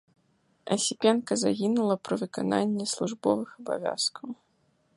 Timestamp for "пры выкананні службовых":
2.07-3.49